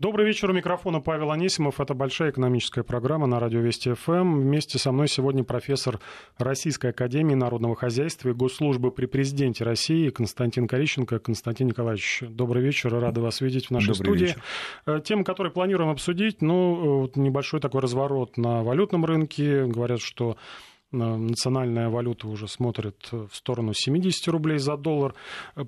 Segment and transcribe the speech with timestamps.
[0.00, 0.50] Добрый вечер.
[0.50, 1.80] У микрофона Павел Анисимов.
[1.80, 4.40] Это большая экономическая программа на радио Вести ФМ.
[4.40, 6.00] Вместе со мной сегодня профессор
[6.36, 11.20] Российской Академии Народного Хозяйства и Госслужбы при Президенте России Константин Корищенко.
[11.20, 12.92] Константин Николаевич, добрый вечер.
[12.92, 14.24] Рады вас видеть в нашей добрый студии.
[14.24, 14.42] Вечер.
[14.86, 19.64] Э, тема, которую планируем обсудить, ну, небольшой такой разворот на валютном рынке.
[19.64, 20.36] Говорят, что
[20.94, 25.14] национальная валюта уже смотрит в сторону 70 рублей за доллар.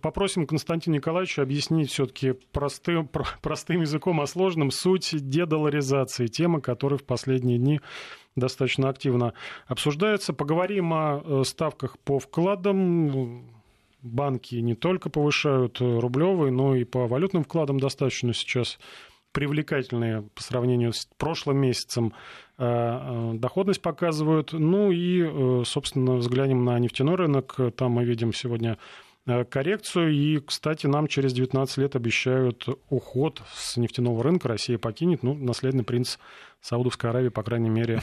[0.00, 3.08] Попросим Константина Николаевича объяснить все-таки простым,
[3.42, 7.80] простым языком, а сложным суть дедоларизации, тема, которая в последние дни
[8.36, 9.32] достаточно активно
[9.66, 10.32] обсуждается.
[10.32, 13.50] Поговорим о э, ставках по вкладам.
[14.02, 18.78] Банки не только повышают рублевые, но и по валютным вкладам достаточно сейчас
[19.36, 24.52] привлекательные по сравнению с прошлым месяцем э, э, доходность показывают.
[24.52, 27.56] Ну и, э, собственно, взглянем на нефтяной рынок.
[27.76, 28.78] Там мы видим сегодня
[29.50, 30.12] коррекцию.
[30.12, 34.48] И, кстати, нам через 19 лет обещают уход с нефтяного рынка.
[34.48, 35.22] Россия покинет.
[35.22, 36.18] Ну, наследный принц
[36.60, 38.00] Саудовской Аравии, по крайней мере,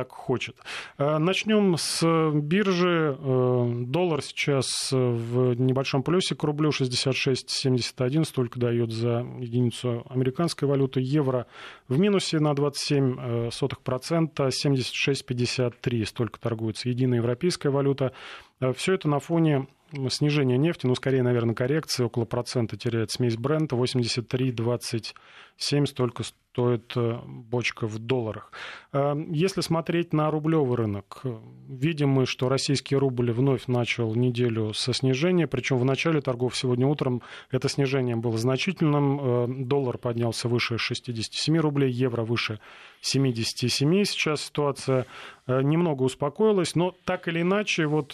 [0.00, 0.56] так хочет.
[0.96, 3.18] Э, начнем с биржи.
[3.18, 11.00] Э, доллар сейчас в небольшом плюсе к рублю 66,71, столько дает за единицу американской валюты.
[11.02, 11.46] Евро
[11.88, 18.14] в минусе на 27%, 76,53, столько торгуется единая европейская валюта.
[18.60, 19.66] Э, Все это на фоне
[20.08, 27.18] снижения нефти, ну, скорее, наверное, коррекции, около процента теряет смесь бренда, 83,27, столько стоит э,
[27.26, 28.52] бочка в долларах.
[28.92, 31.22] Э, если смотреть на рублевый рынок,
[31.68, 36.86] видим мы, что российский рубль вновь начал неделю со снижения, причем в начале торгов сегодня
[36.86, 39.20] утром это снижение было значительным.
[39.20, 42.58] Э, доллар поднялся выше 67 рублей, евро выше
[43.00, 44.04] 77.
[44.04, 45.06] Сейчас ситуация
[45.46, 48.12] немного успокоилась, но так или иначе, вот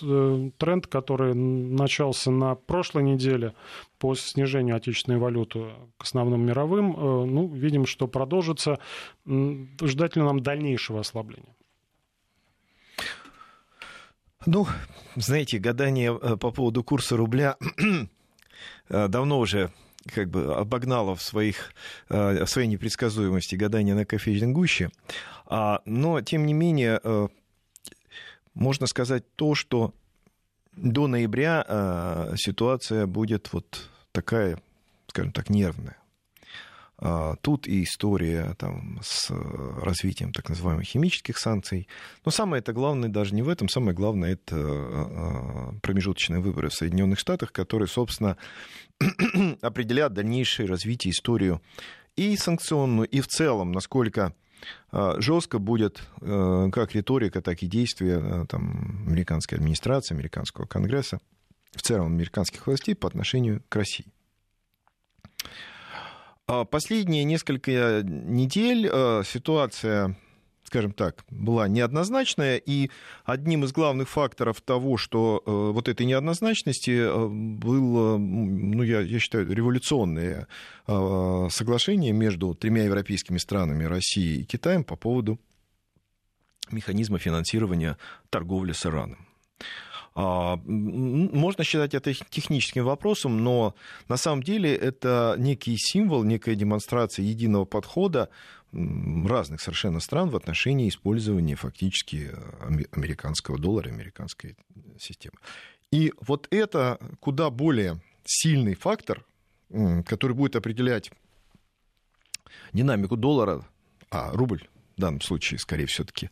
[0.59, 3.55] тренд, который начался на прошлой неделе,
[3.99, 8.79] по снижению отечественной валюты к основным мировым, э, ну, видим, что продолжится.
[9.27, 11.55] Ждать ли нам дальнейшего ослабления?
[14.45, 14.67] Ну,
[15.17, 17.57] знаете, гадание э, по поводу курса рубля
[18.89, 19.73] э, давно уже
[20.15, 21.73] как бы обогнало в, своих,
[22.09, 24.91] в своей непредсказуемости гадание на кофейном гуще.
[25.47, 27.01] А, но, тем не менее,
[28.55, 29.93] можно сказать то, что
[30.77, 34.61] до ноября э, ситуация будет вот такая,
[35.09, 35.97] скажем так, нервная.
[36.99, 41.89] А, тут и история там, с развитием так называемых химических санкций.
[42.25, 46.75] Но самое это главное даже не в этом, самое главное это а, промежуточные выборы в
[46.75, 48.39] Соединенных Штатах, которые, собственно,
[49.61, 51.61] определят дальнейшее развитие, историю
[52.17, 54.35] и санкционную, и в целом, насколько
[54.91, 61.21] жестко будет э, как риторика, так и действия э, там, американской администрации, американского конгресса,
[61.73, 64.07] в целом американских властей по отношению к России.
[66.49, 70.17] А последние несколько недель э, ситуация
[70.63, 72.91] скажем так, была неоднозначная, и
[73.25, 79.21] одним из главных факторов того, что э, вот этой неоднозначности э, было, ну, я, я
[79.21, 80.49] считаю, революционное
[80.87, 85.39] соглашение между тремя европейскими странами, Россией и Китаем, по поводу
[86.73, 87.97] механизма финансирования
[88.29, 89.27] торговли с Ираном.
[90.19, 93.75] А, можно считать это техническим вопросом, но
[94.09, 98.31] на самом деле это некий символ, некая демонстрация единого подхода
[98.73, 104.57] разных совершенно стран в отношении использования фактически э, американского доллара, американской
[104.99, 105.37] системы.
[105.93, 109.23] И вот это куда более сильный фактор,
[110.07, 111.11] который будет определять
[112.73, 113.67] динамику доллара,
[114.11, 114.67] а рубль
[114.97, 116.31] в данном случае, скорее все-таки,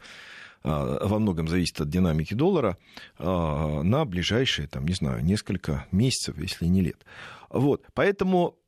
[0.64, 2.78] во многом зависит от динамики доллара
[3.18, 7.04] а, на ближайшие, там, не знаю, несколько месяцев, если не лет.
[7.50, 7.84] Вот.
[7.92, 8.58] Поэтому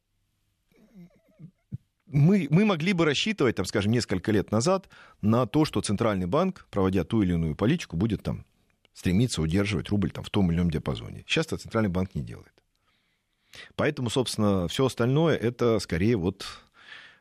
[2.07, 4.89] мы, мы могли бы рассчитывать, там, скажем, несколько лет назад
[5.23, 8.45] на то, что Центральный банк, проводя ту или иную политику, будет там
[8.93, 11.25] стремиться удерживать рубль там, в том или ином диапазоне.
[11.27, 12.53] Сейчас это Центральный банк не делает.
[13.75, 16.47] Поэтому, собственно, все остальное это скорее вот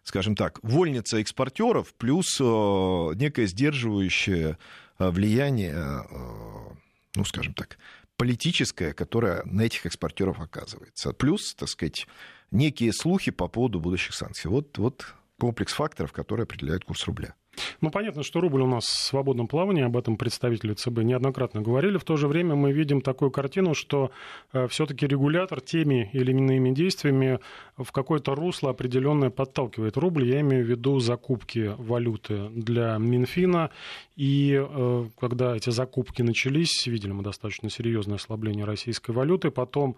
[0.05, 4.57] скажем так, вольница экспортеров плюс э, некое сдерживающее
[4.99, 6.75] э, влияние, э,
[7.15, 7.77] ну, скажем так,
[8.15, 11.11] политическое, которое на этих экспортеров оказывается.
[11.11, 12.05] Плюс, так сказать,
[12.51, 14.49] некие слухи по поводу будущих санкций.
[14.49, 15.07] Вот, вот
[15.39, 17.33] комплекс факторов, которые определяют курс рубля.
[17.81, 21.97] Ну, понятно, что рубль у нас в свободном плавании, об этом представители ЦБ неоднократно говорили.
[21.97, 24.11] В то же время мы видим такую картину, что
[24.53, 27.39] э, все-таки регулятор теми или иными действиями
[27.77, 30.25] в какое-то русло определенное подталкивает рубль.
[30.25, 33.71] Я имею в виду закупки валюты для Минфина.
[34.15, 39.51] И э, когда эти закупки начались, видели мы достаточно серьезное ослабление российской валюты.
[39.51, 39.97] Потом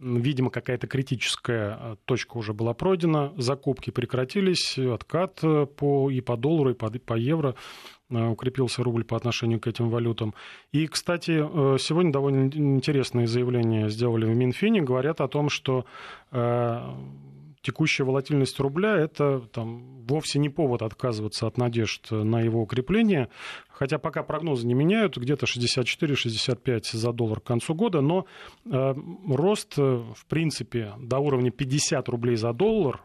[0.00, 5.40] Видимо, какая-то критическая точка уже была пройдена, закупки прекратились, откат
[5.76, 7.54] по, и по доллару, и по, по евро
[8.10, 10.34] укрепился рубль по отношению к этим валютам.
[10.72, 11.38] И, кстати,
[11.78, 14.82] сегодня довольно интересные заявления сделали в Минфине.
[14.82, 15.86] Говорят о том, что
[17.64, 23.30] текущая волатильность рубля– это там, вовсе не повод отказываться от надежд на его укрепление.
[23.68, 28.26] Хотя пока прогнозы не меняют, где-то 64-65 за доллар к концу года, но
[28.70, 28.94] э,
[29.28, 33.00] рост, в принципе, до уровня 50 рублей за доллар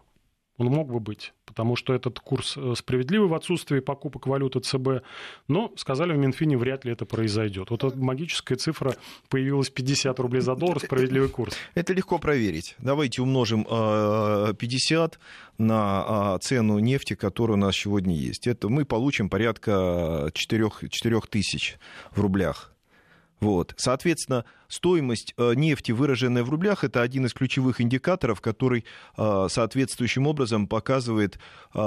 [0.59, 5.03] он мог бы быть, потому что этот курс э, справедливый в отсутствии покупок валюты ЦБ,
[5.47, 7.71] но сказали в Минфине, вряд ли это произойдет.
[7.71, 8.95] Вот эта магическая цифра
[9.29, 11.55] появилась 50 рублей за доллар, справедливый курс.
[11.75, 12.75] Это легко проверить.
[12.79, 15.17] Давайте умножим 50 э,
[15.57, 18.45] на а, цену нефти, которая у нас сегодня есть.
[18.45, 21.77] Это мы получим порядка 4, 4 тысяч
[22.11, 22.73] в рублях.
[23.39, 23.73] Вот.
[23.77, 28.83] Соответственно, стоимость э, нефти, выраженная в рублях, это один из ключевых индикаторов, который
[29.17, 31.39] э, соответствующим образом показывает
[31.73, 31.79] э,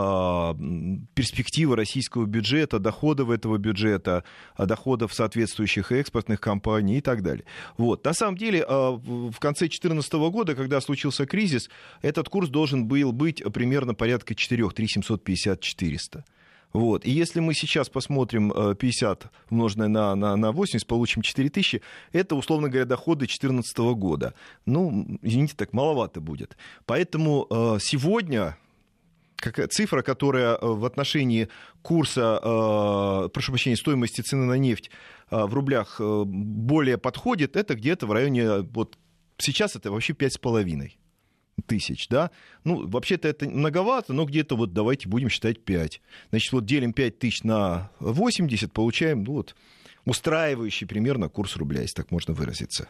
[1.15, 4.25] перспективы российского бюджета, доходов этого бюджета,
[4.57, 7.45] доходов соответствующих экспортных компаний и так далее.
[7.77, 8.05] Вот.
[8.05, 11.69] На самом деле, в конце 2014 года, когда случился кризис,
[12.01, 16.25] этот курс должен был быть примерно порядка 4, 3 750 400.
[16.73, 17.05] Вот.
[17.05, 21.83] И если мы сейчас посмотрим 50 э, умноженное на, на, на 80, получим 4 тысячи,
[22.13, 24.35] это, условно говоря, доходы 2014 года.
[24.65, 26.57] Ну, извините, так маловато будет.
[26.87, 28.57] Поэтому э, сегодня
[29.37, 31.49] какая цифра, которая э, в отношении
[31.83, 32.39] курса,
[33.35, 34.91] прошу прощения, стоимости цены на нефть
[35.31, 38.97] в рублях более подходит, это где-то в районе, вот
[39.39, 40.93] сейчас это вообще 5,5
[41.67, 42.31] тысяч, да,
[42.65, 46.01] ну, вообще-то это многовато, но где-то вот давайте будем считать 5.
[46.31, 49.55] Значит, вот делим 5 тысяч на 80, получаем, ну, вот,
[50.05, 52.89] устраивающий примерно курс рубля, если так можно выразиться.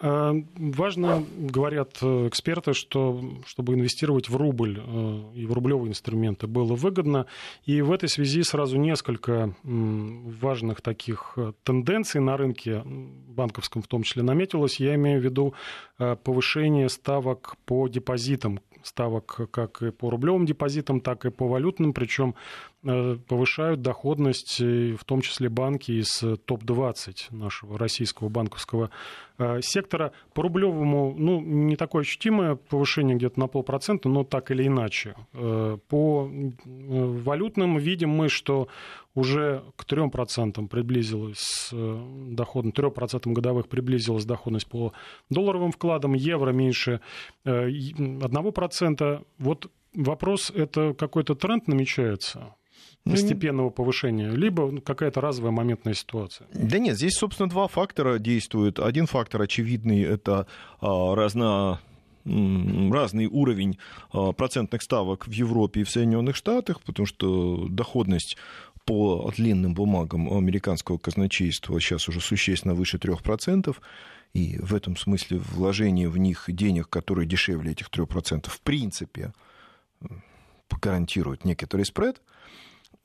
[0.00, 6.46] Э, важно, говорят э, эксперты, что чтобы инвестировать в рубль э, и в рублевые инструменты
[6.46, 7.26] было выгодно.
[7.64, 14.22] И в этой связи сразу несколько важных таких тенденций на рынке банковском в том числе
[14.22, 14.80] наметилось.
[14.80, 15.54] Я имею в виду
[15.98, 22.34] повышение ставок по депозитам ставок как и по рублевым депозитам, так и по валютным, причем
[22.82, 28.90] повышают доходность, в том числе банки из топ-20 нашего российского банковского
[29.38, 30.12] э, сектора.
[30.32, 35.14] По рублевому, ну, не такое ощутимое повышение где-то на полпроцента, но так или иначе.
[35.34, 36.30] Э, по
[36.64, 38.68] валютным видим мы, что
[39.14, 44.94] уже к 3% приблизилась доходность, 3% годовых приблизилась доходность по
[45.28, 47.00] долларовым вкладам, евро меньше
[47.44, 49.26] 1%.
[49.38, 52.54] Вот вопрос, это какой-то тренд намечается?
[53.04, 56.46] Ну, постепенного повышения, либо какая-то разовая моментная ситуация?
[56.52, 58.78] Да нет, здесь, собственно, два фактора действуют.
[58.78, 60.46] Один фактор очевидный– это
[60.80, 61.80] а, разно
[62.26, 63.78] разный уровень
[64.12, 68.36] а, процентных ставок в Европе и в Соединенных Штатах, потому что доходность
[68.84, 73.74] по длинным бумагам американского казначейства сейчас уже существенно выше 3%,
[74.32, 79.32] и в этом смысле вложение в них денег, которые дешевле этих 3%, в принципе,
[80.80, 82.20] гарантирует некоторый спред.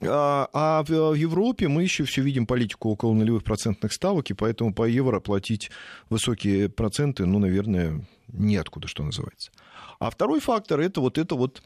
[0.02, 4.74] А, а в Европе мы еще все видим политику около нулевых процентных ставок, и поэтому
[4.74, 5.72] по евро платить
[6.10, 9.52] высокие проценты, ну, наверное, неоткуда, что называется.
[10.00, 11.62] А второй фактор это вот это вот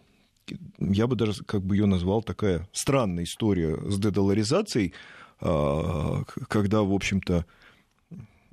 [0.80, 4.94] я бы даже как бы ее назвал такая странная история с дедоларизацией,
[5.42, 7.46] а, когда, в общем-то,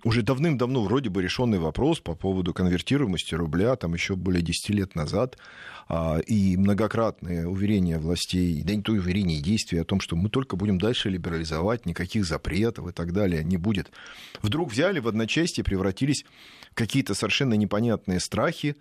[0.07, 4.95] уже давным-давно вроде бы решенный вопрос по поводу конвертируемости рубля, там еще более 10 лет
[4.95, 5.37] назад,
[5.89, 10.29] а, и многократные уверения властей, да не то уверения и действия о том, что мы
[10.29, 13.91] только будем дальше либерализовать, никаких запретов и так далее не будет.
[14.43, 16.25] Вдруг взяли в одночасье, превратились
[16.71, 18.77] в какие-то совершенно непонятные страхи,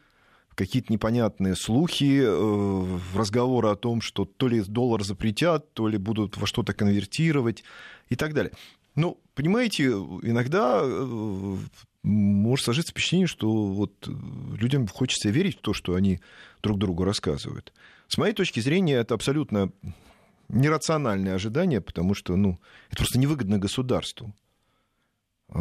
[0.53, 6.37] какие-то непонятные слухи, э, разговоры о том, что то ли доллар запретят, то ли будут
[6.37, 7.63] во что-то конвертировать
[8.09, 8.51] и так далее.
[8.95, 11.57] Ну, понимаете, иногда э,
[12.03, 16.21] может сложиться впечатление, что вот людям хочется верить в то, что они
[16.63, 17.73] друг другу рассказывают.
[18.07, 19.71] С моей точки зрения, это абсолютно
[20.47, 24.33] нерациональное ожидание, потому что ну, это просто невыгодно государству.
[25.49, 25.59] А,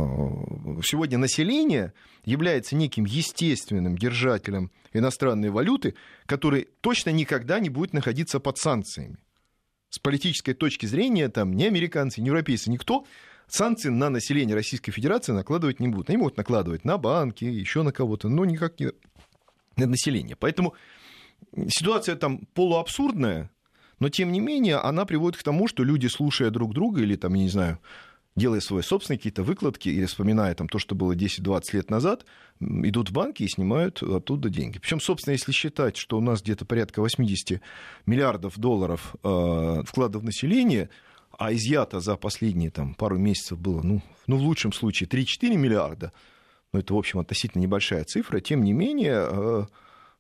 [0.83, 1.93] сегодня население
[2.25, 5.95] является неким естественным держателем иностранной валюты,
[6.27, 9.19] который точно никогда не будет находиться под санкциями.
[9.95, 13.07] С политической точки зрения там ни американцы, ни европейцы, никто
[13.47, 16.11] санкции на население Российской Федерации накладывать не будут.
[16.11, 18.91] Они могут накладывать на банки, еще на кого-то, но никак не
[19.77, 20.35] на население.
[20.35, 20.75] Поэтому
[21.69, 23.53] ситуация там полуабсурдная,
[24.01, 27.35] но тем не менее она приводит к тому, что люди, слушая друг друга или там,
[27.35, 27.79] я не знаю,
[28.37, 32.25] делая свои собственные какие-то выкладки или вспоминая там, то, что было 10-20 лет назад,
[32.61, 34.79] идут в банки и снимают оттуда деньги.
[34.79, 37.61] Причем, собственно, если считать, что у нас где-то порядка 80
[38.07, 40.91] миллиардов долларов э, вкладов в население,
[41.39, 46.13] а изъято за последние там, пару месяцев было, ну, ну в лучшем случае, 3-4 миллиарда,
[46.73, 49.67] ну, это, в общем, относительно небольшая цифра, тем не менее, э,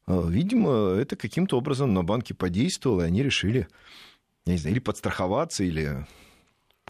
[0.07, 3.67] э, видимо, это каким-то образом на банке подействовало, и они решили,
[4.47, 6.07] я не знаю, или подстраховаться, или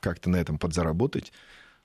[0.04, 1.32] как-то на этом подзаработать.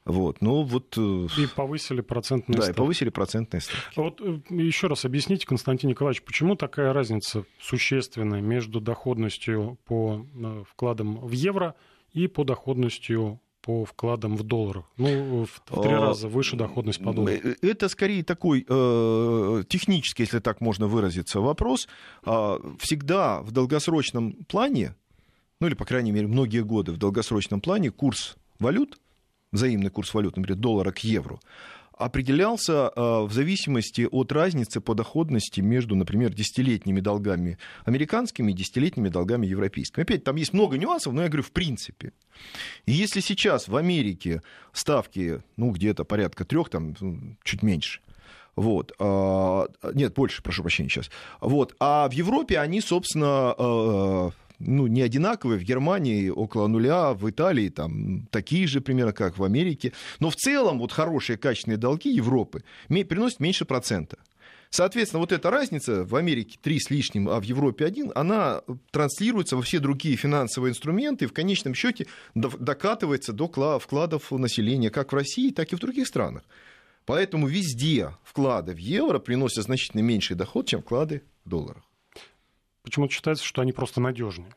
[0.06, 0.98] Вот, ну вот...
[0.98, 2.76] Э, и повысили процентные да, ставки.
[2.78, 4.00] Да, и повысили процентные ставки.
[4.00, 10.26] Вот еще раз объясните, Константин Николаевич, почему такая разница существенная между доходностью по
[10.70, 11.76] вкладам в евро
[12.14, 14.86] и по доходностью по вкладам в долларах.
[14.98, 17.36] Ну, в три а, раза выше доходность по доллару.
[17.44, 21.88] Э, это скорее такой э, технический, если так можно выразиться, вопрос.
[22.26, 24.96] Э, всегда в долгосрочном плане,
[25.60, 29.00] ну или, по крайней мере, многие годы в долгосрочном плане курс валют,
[29.52, 31.40] взаимный курс валют, например, доллара к евро,
[31.98, 39.10] определялся а, в зависимости от разницы по доходности между, например, десятилетними долгами американскими и десятилетними
[39.10, 40.04] долгами европейскими.
[40.04, 42.14] Опять, там есть много нюансов, но я говорю в принципе.
[42.86, 48.00] И если сейчас в Америке ставки, ну, где-то порядка трех, там, ну, чуть меньше,
[48.56, 48.94] вот.
[48.98, 51.10] А, нет, больше, прошу прощения, сейчас.
[51.42, 51.76] Вот.
[51.82, 55.60] А в Европе они, собственно, а, ну, не одинаковые.
[55.60, 59.94] В Германии около нуля, в Италии там такие же примерно, как в Америке.
[60.20, 64.18] Но в целом вот хорошие качественные долги Европы приносят меньше процента.
[64.70, 68.62] Соответственно, вот эта разница в Америке 3 с лишним, а в Европе 1, она
[68.92, 75.12] транслируется во все другие финансовые инструменты и в конечном счете докатывается до вкладов населения как
[75.12, 76.44] в России, так и в других странах.
[77.06, 81.89] Поэтому везде вклады в евро приносят значительно меньший доход, чем вклады в долларах
[82.90, 84.50] почему-то считается, что они просто надежнее.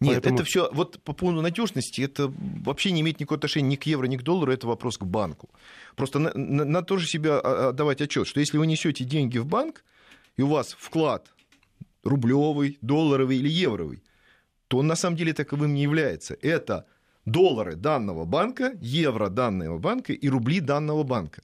[0.00, 0.36] Нет, Поэтому...
[0.36, 4.06] это все, вот по поводу надежности, это вообще не имеет никакого отношения ни к евро,
[4.06, 5.50] ни к доллару, это вопрос к банку.
[5.94, 9.84] Просто надо на, на тоже себе отдавать отчет, что если вы несете деньги в банк,
[10.36, 11.30] и у вас вклад
[12.02, 14.02] рублевый, долларовый или евровый,
[14.68, 16.36] то он на самом деле таковым не является.
[16.40, 16.86] Это
[17.24, 21.42] доллары данного банка, евро данного банка и рубли данного банка.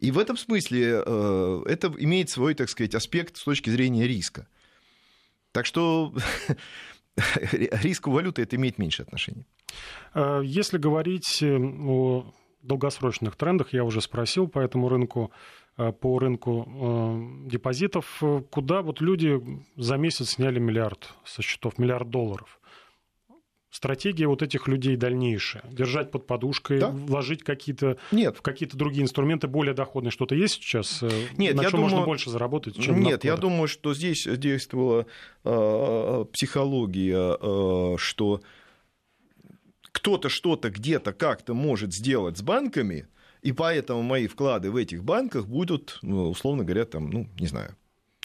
[0.00, 4.46] И в этом смысле э, это имеет свой, так сказать, аспект с точки зрения риска.
[5.54, 6.12] Так что
[7.16, 9.46] риску валюты это имеет меньше отношения.
[10.12, 15.30] Э, если говорить э, о долгосрочных трендах, я уже спросил по этому рынку,
[15.78, 18.20] э, по рынку депозитов,
[18.50, 19.40] куда вот люди
[19.76, 22.58] за месяц сняли миллиард со счетов, миллиард долларов
[23.74, 25.64] стратегия вот этих людей дальнейшая?
[25.70, 26.90] Держать под подушкой, да?
[26.90, 28.38] вложить какие-то, Нет.
[28.38, 30.10] в какие-то другие инструменты более доходные?
[30.10, 31.02] Что-то есть сейчас?
[31.02, 31.90] Э, Нет, на я чем думаю...
[31.90, 35.06] можно больше заработать, чем Нет, я думаю, что здесь действовала
[35.44, 38.40] э, психология, э, что
[39.90, 43.06] кто-то что-то где-то как-то может сделать с банками,
[43.42, 47.76] и поэтому мои вклады в этих банках будут, ну, условно говоря, там, ну, не знаю,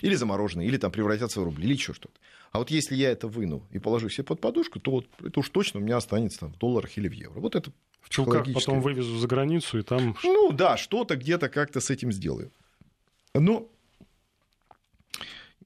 [0.02, 2.19] или замороженные, или там превратятся в рубли, или еще что-то.
[2.52, 5.50] А вот если я это выну и положу себе под подушку, то вот это уж
[5.50, 7.40] точно у меня останется там, в долларах или в евро.
[7.40, 10.16] Вот это в чулках потом вывезу за границу и там...
[10.24, 12.52] Ну да, что-то где-то как-то с этим сделаю.
[13.34, 13.70] Но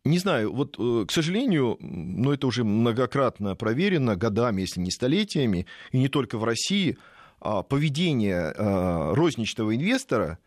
[0.06, 5.66] не знаю, вот, э, к сожалению, но это уже многократно проверено годами, если не столетиями,
[5.92, 6.98] и не только в России,
[7.40, 10.40] а поведение а, розничного инвестора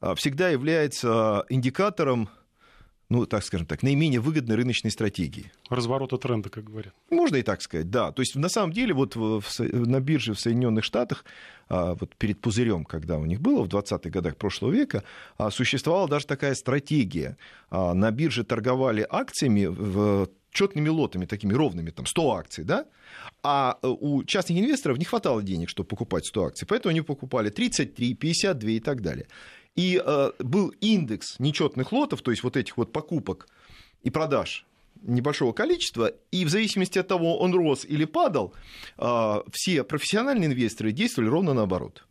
[0.00, 2.28] а, всегда является индикатором
[3.12, 5.52] ну, так скажем так, наименее выгодной рыночной стратегии.
[5.68, 6.94] Разворота тренда, как говорят.
[7.10, 8.10] Можно и так сказать, да.
[8.10, 11.24] То есть, на самом деле, вот в, на бирже в Соединенных Штатах,
[11.68, 15.04] а, вот перед пузырем, когда у них было в 20-х годах прошлого века,
[15.36, 17.36] а, существовала даже такая стратегия.
[17.68, 22.86] А, на бирже торговали акциями в четными лотами, такими ровными, там 100 акций, да,
[23.42, 27.50] а э, у частных инвесторов не хватало денег, чтобы покупать 100 акций, поэтому они покупали
[27.50, 29.26] 33, 52 и так далее.
[29.74, 33.48] И э, был индекс нечетных лотов, то есть вот этих вот покупок
[34.02, 34.66] и продаж
[35.02, 38.54] небольшого количества, и в зависимости от того, он рос или падал,
[38.98, 42.04] э, все профессиональные инвесторы действовали ровно наоборот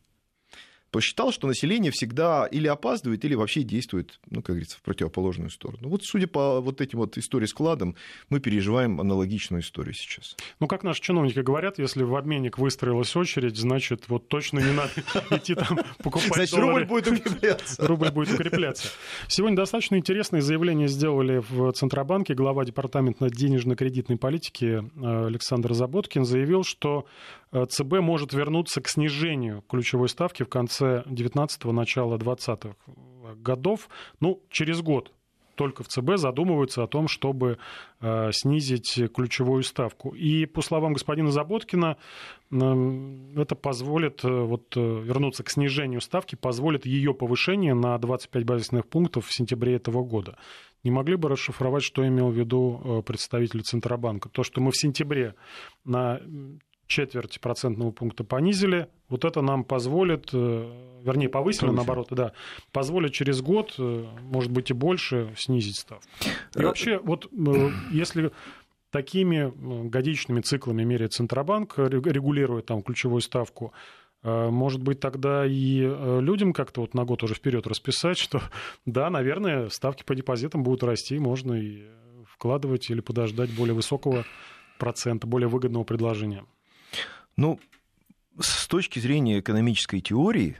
[0.92, 5.90] посчитал, что население всегда или опаздывает, или вообще действует, ну, как говорится, в противоположную сторону.
[5.90, 7.96] Вот судя по вот этим вот истории с кладом,
[8.30, 10.36] мы переживаем аналогичную историю сейчас.
[10.60, 14.92] Ну, как наши чиновники говорят, если в обменник выстроилась очередь, значит, вот точно не надо
[15.36, 17.88] идти там покупать Значит, рубль будет укрепляться.
[17.88, 18.90] Рубль будет укрепляться.
[19.28, 22.34] Сегодня достаточно интересное заявление сделали в Центробанке.
[22.34, 27.06] Глава департамента денежно-кредитной политики э, Александр Заботкин заявил, что
[27.52, 32.76] ЦБ может вернуться к снижению ключевой ставки в конце 19-го, начала 20-х
[33.36, 33.90] годов,
[34.20, 35.12] ну, через год
[35.56, 37.60] только в ЦБ задумываются о том, чтобы
[38.00, 40.10] снизить ключевую ставку.
[40.10, 41.98] И по словам господина Заботкина,
[42.50, 49.36] это позволит вот, вернуться к снижению ставки, позволит ее повышение на 25 базисных пунктов в
[49.36, 50.36] сентябре этого года.
[50.84, 54.30] Не могли бы расшифровать, что имел в виду представитель Центробанка?
[54.30, 55.36] То, что мы в сентябре
[55.86, 56.20] на
[56.92, 58.90] четверть процентного пункта понизили.
[59.08, 61.76] Вот это нам позволит, э, вернее, повысили, Повысили.
[61.78, 62.34] наоборот, да,
[62.74, 66.06] позволит через год, э, может быть, и больше снизить ставку.
[66.56, 67.32] И э, вообще, вот
[67.92, 68.32] если
[68.92, 69.54] такими
[69.88, 73.72] годичными циклами меряет Центробанк, регулирует там ключевую ставку,
[74.22, 78.42] может быть, тогда и людям как-то вот на год уже вперед расписать, что
[78.86, 81.84] да, наверное, ставки по депозитам будут расти, можно и
[82.28, 84.26] вкладывать или подождать более высокого
[84.78, 86.44] процента, более выгодного предложения.
[87.38, 87.60] Ну,
[88.40, 90.58] с точки зрения экономической теории,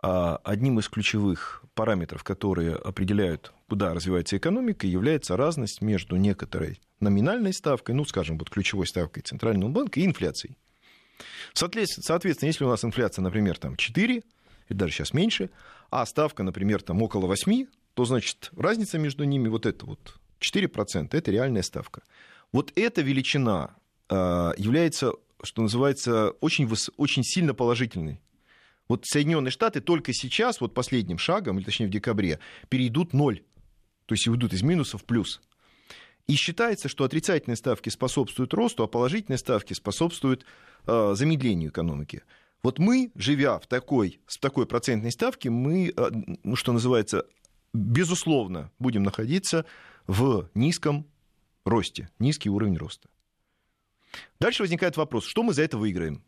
[0.00, 7.52] а, одним из ключевых параметров, которые определяют, куда развивается экономика, является разность между некоторой номинальной
[7.52, 10.56] ставкой, ну, скажем, вот ключевой ставкой Центрального банка и инфляцией.
[11.52, 15.50] Соответственно, если у нас инфляция, например, там 4, или даже сейчас меньше,
[15.90, 21.08] а ставка, например, там около 8, то, значит, разница между ними вот это вот 4%,
[21.10, 22.02] это реальная ставка.
[22.52, 23.74] Вот эта величина
[24.08, 28.20] а, является что называется, очень, очень сильно положительный.
[28.88, 33.42] Вот Соединенные Штаты только сейчас, вот последним шагом, или точнее в декабре, перейдут ноль.
[34.06, 35.40] То есть уйдут из минуса в плюс.
[36.26, 40.44] И считается, что отрицательные ставки способствуют росту, а положительные ставки способствуют
[40.86, 42.22] э, замедлению экономики.
[42.62, 46.10] Вот мы, живя в такой, с такой процентной ставке, мы, э,
[46.42, 47.24] ну, что называется,
[47.72, 49.64] безусловно, будем находиться
[50.06, 51.06] в низком
[51.64, 53.08] росте, низкий уровень роста.
[54.40, 56.22] Дальше возникает вопрос, что мы за это выиграем?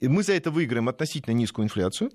[0.00, 2.10] Мы за это выиграем относительно низкую инфляцию.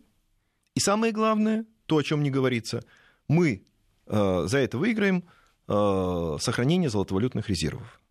[0.76, 2.84] И самое главное, то, о чем не говорится,
[3.28, 3.64] мы
[4.08, 5.24] э, за это выиграем
[5.68, 8.02] э, сохранение золотовалютных резервов.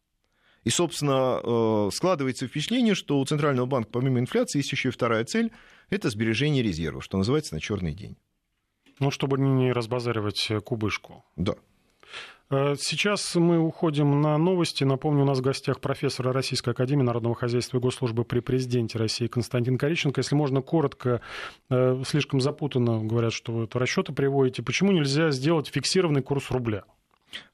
[0.62, 5.24] И, собственно, э, складывается впечатление, что у Центрального банка помимо инфляции есть еще и вторая
[5.24, 5.50] цель–
[5.90, 8.16] это сбережение резервов, что называется на черный день.
[8.98, 11.24] Ну, чтобы не разбазаривать кубышку.
[11.36, 11.54] Да.
[12.50, 14.84] Э, сейчас мы уходим на новости.
[14.84, 19.28] Напомню, у нас в гостях профессор Российской Академии Народного Хозяйства и Госслужбы при президенте России
[19.28, 20.20] Константин Кориченко.
[20.20, 21.20] Если можно коротко,
[21.70, 24.62] э, слишком запутанно говорят, что вы это расчеты приводите.
[24.62, 26.84] Почему нельзя сделать фиксированный курс рубля?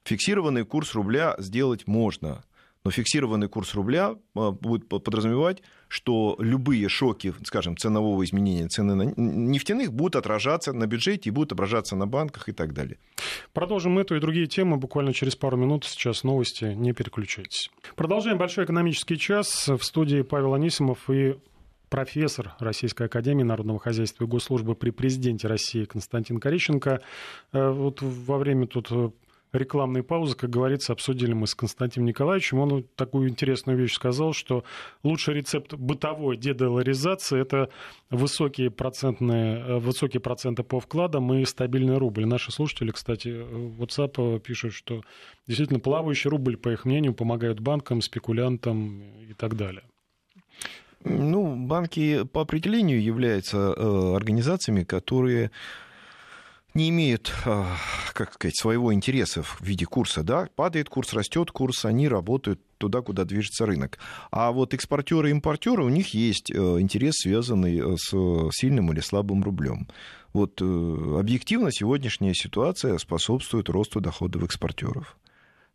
[0.03, 2.43] Фиксированный курс рубля сделать можно
[2.87, 9.13] но фиксированный курс рубля а, будет подразумевать, что любые шоки, скажем, ценового изменения цены на
[9.15, 12.97] нефтяных будут отражаться на бюджете и будут отображаться на банках и так далее.
[13.53, 15.85] Продолжим эту и другие темы буквально через пару минут.
[15.85, 17.69] Сейчас новости, не переключайтесь.
[17.95, 19.67] Продолжаем большой экономический час.
[19.67, 21.35] В студии Павел Анисимов и
[21.89, 27.01] профессор Российской Академии Народного Хозяйства и Госслужбы при президенте России Константин Корещенко.
[27.53, 28.91] Э, вот во время тут
[29.53, 32.59] рекламной паузы, как говорится, обсудили мы с Константином Николаевичем.
[32.59, 34.63] Он такую интересную вещь сказал, что
[35.03, 37.69] лучший рецепт бытовой дедоларизации– это
[38.09, 42.25] высокие, процентные, э, высокие проценты по вкладам и стабильный рубль.
[42.25, 45.01] Наши слушатели, кстати, в WhatsApp пишут, что
[45.47, 49.83] действительно плавающий рубль, по их мнению, помогает банкам, спекулянтам и так далее.
[51.03, 55.51] Ну, банки по определению являются э, организациями, которые
[56.77, 57.75] не имеют, а,
[58.13, 63.01] как сказать, своего интереса в виде курса, да, падает курс, растет курс, они работают туда,
[63.01, 63.97] куда движется рынок.
[64.31, 68.11] А вот экспортеры и импортеры, у них есть э, интерес, связанный э, с
[68.55, 69.87] сильным или слабым рублем.
[70.33, 70.65] Вот э,
[71.19, 75.17] объективно сегодняшняя ситуация способствует росту доходов экспортеров.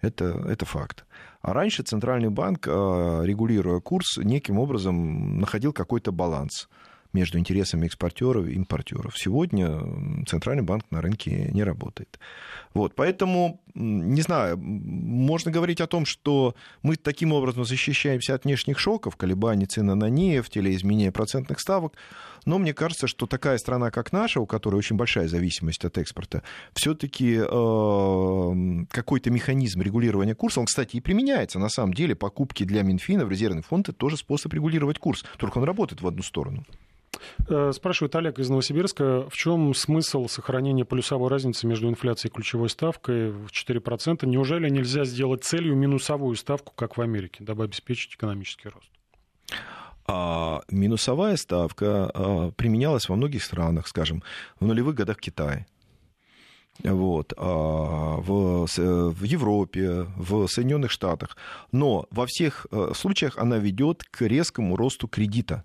[0.00, 1.04] Это, это факт.
[1.42, 6.68] А раньше Центральный банк, регулируя курс, неким образом находил какой-то баланс
[7.12, 9.18] между интересами экспортеров и импортеров.
[9.18, 9.80] Сегодня
[10.26, 12.18] Центральный банк на рынке не работает.
[12.74, 18.78] Вот, поэтому, не знаю, можно говорить о том, что мы таким образом защищаемся от внешних
[18.78, 21.94] шоков, колебаний цены на нефть или изменения процентных ставок,
[22.44, 26.42] но мне кажется, что такая страна, как наша, у которой очень большая зависимость от экспорта,
[26.74, 31.58] все-таки э, какой-то механизм регулирования курса, он, кстати, и применяется.
[31.58, 35.58] На самом деле покупки для Минфина в резервный фонд это тоже способ регулировать курс, только
[35.58, 36.64] он работает в одну сторону.
[37.48, 42.68] Э, спрашивает Олег из Новосибирска, в чем смысл сохранения полюсовой разницы между инфляцией и ключевой
[42.68, 44.26] ставкой в 4%?
[44.26, 48.90] Неужели нельзя сделать целью минусовую ставку, как в Америке, дабы обеспечить экономический рост?
[50.06, 54.22] А минусовая ставка а, применялась во многих странах, скажем,
[54.58, 55.66] в нулевых годах Китая.
[56.82, 61.36] Вот, а в, в Европе, в Соединенных Штатах.
[61.70, 65.64] Но во всех э, случаях она ведет к резкому росту кредита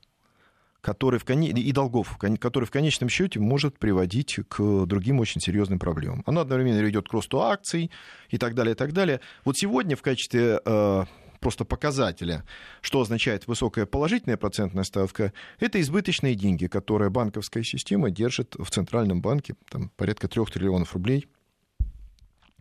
[0.82, 1.50] который в коне...
[1.50, 6.24] и долгов, который в конечном счете может приводить к другим очень серьезным проблемам.
[6.26, 7.92] Оно одновременно ведет к росту акций
[8.30, 9.20] и так далее, и так далее.
[9.44, 11.06] Вот сегодня в качестве э,
[11.40, 12.44] просто показателя,
[12.82, 19.22] что означает высокая положительная процентная ставка, это избыточные деньги, которые банковская система держит в Центральном
[19.22, 21.28] банке, там порядка 3 триллионов рублей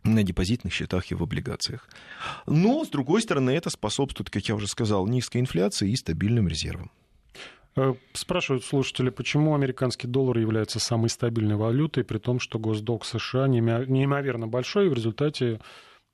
[0.03, 1.89] на депозитных счетах и в облигациях.
[2.45, 6.91] Но, с другой стороны, это способствует, как я уже сказал, низкой инфляции и стабильным резервам.
[7.77, 13.47] Э, спрашивают слушатели, почему американский доллар является самой стабильной валютой, при том, что госдолг США
[13.47, 15.59] неимоверно большой, и в результате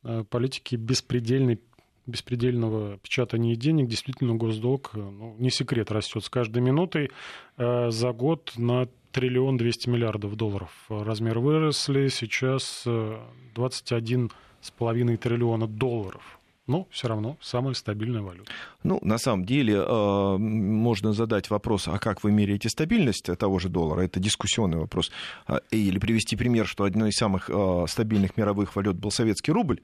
[0.04, 1.62] э, политики беспредельной
[2.06, 7.12] беспредельного печатания денег, действительно госдолг, э, ну, не секрет, растет с каждой минутой.
[7.58, 17.08] За год на триллион двести миллиардов долларов размер выросли, сейчас 21,5 триллиона долларов но все
[17.08, 18.52] равно самая стабильная валюта.
[18.84, 23.70] Ну, на самом деле, э, можно задать вопрос, а как вы меряете стабильность того же
[23.70, 24.02] доллара?
[24.02, 25.12] Это дискуссионный вопрос.
[25.46, 29.82] А, или привести пример, что одной из самых э, стабильных мировых валют был советский рубль,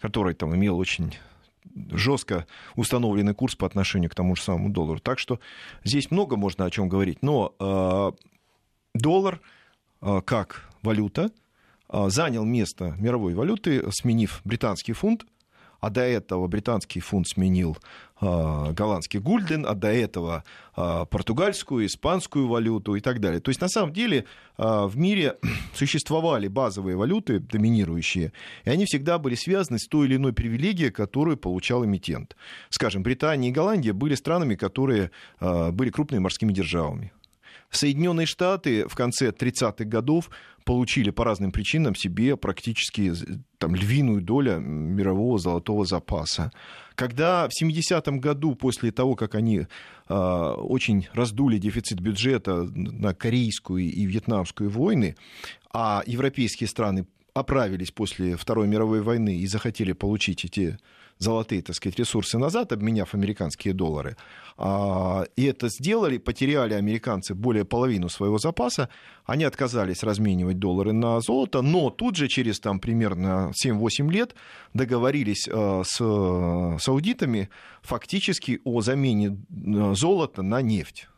[0.00, 1.14] который там имел очень
[1.90, 5.00] жестко установленный курс по отношению к тому же самому доллару.
[5.00, 5.40] Так что
[5.84, 7.22] здесь много можно о чем говорить.
[7.22, 8.14] Но
[8.94, 9.40] доллар
[10.00, 11.32] как валюта
[11.90, 15.26] занял место мировой валюты, сменив британский фунт,
[15.86, 17.78] а до этого британский фунт сменил
[18.20, 20.42] э, голландский гульден, а до этого
[20.76, 23.38] э, португальскую, испанскую валюту и так далее.
[23.38, 24.24] То есть, на самом деле,
[24.58, 25.36] э, в мире
[25.74, 28.32] существовали базовые валюты, доминирующие,
[28.64, 32.36] и они всегда были связаны с той или иной привилегией, которую получал эмитент.
[32.68, 37.12] Скажем, Британия и Голландия были странами, которые были крупными морскими державами.
[37.76, 40.30] Соединенные Штаты в конце 30-х годов
[40.64, 43.12] получили по разным причинам себе практически
[43.58, 46.50] там, львиную долю мирового золотого запаса.
[46.96, 49.66] Когда в 70-м году, после того, как они
[50.08, 55.16] э, очень раздули дефицит бюджета на корейскую и вьетнамскую войны,
[55.72, 60.78] а европейские страны оправились после Второй мировой войны и захотели получить эти
[61.18, 64.16] золотые, так сказать, ресурсы назад, обменяв американские доллары.
[64.58, 68.88] А, и это сделали, потеряли американцы более половину своего запаса.
[69.24, 74.34] Они отказались разменивать доллары на золото, но тут же через там, примерно 7-8 лет
[74.74, 75.96] договорились а, с
[76.82, 77.48] саудитами
[77.82, 81.08] фактически о замене а, золота на нефть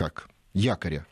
[0.00, 1.04] как якоря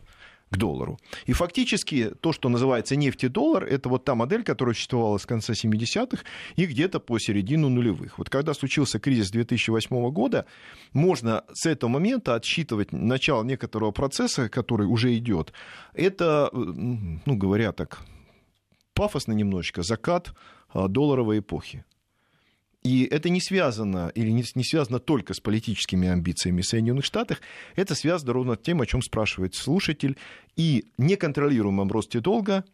[0.50, 0.98] к доллару.
[1.26, 6.22] И фактически то, что называется нефть-доллар, это вот та модель, которая существовала с конца 70-х
[6.56, 8.18] и где-то по середину нулевых.
[8.18, 10.46] Вот когда случился кризис 2008 года,
[10.92, 15.52] можно с этого момента отсчитывать начало некоторого процесса, который уже идет.
[15.94, 18.00] Это, ну говоря так,
[18.94, 20.32] пафосно немножечко, закат
[20.70, 21.84] а, долларовой эпохи.
[22.88, 27.38] И это не связано, или не, не связано только с политическими амбициями Соединенных Штатов,
[27.76, 30.16] это связано ровно с тем, о чем спрашивает слушатель,
[30.56, 32.64] и неконтролируемом росте долга,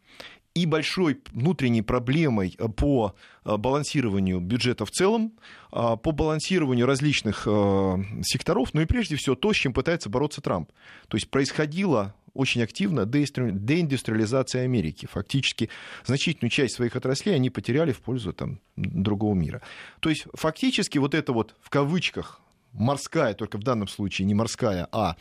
[0.55, 5.33] и большой внутренней проблемой по э, балансированию бюджета в целом,
[5.73, 10.41] э, по балансированию различных э, секторов, ну и прежде всего то, с чем пытается бороться
[10.41, 10.71] Трамп.
[11.09, 15.07] То есть происходило очень активно деиндустриализация Америки.
[15.11, 15.71] Фактически
[16.05, 19.63] значительную часть своих отраслей они потеряли в пользу там, другого мира.
[20.01, 22.41] То есть фактически вот это вот в кавычках
[22.73, 25.17] морская, только в данном случае не морская, а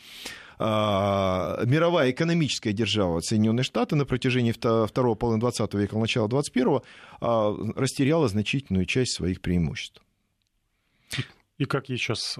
[0.58, 6.84] а, мировая экономическая держава Соединенные Штаты на протяжении второго половины 20 века, начала 21-го
[7.20, 10.02] а, растеряла значительную часть своих преимуществ.
[11.58, 12.36] И как ей сейчас